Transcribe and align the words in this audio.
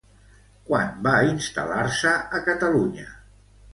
Quan 0.69 0.95
va 1.07 1.13
instal·lar-se 1.33 2.17
a 2.39 2.43
Catalunya? 2.49 3.07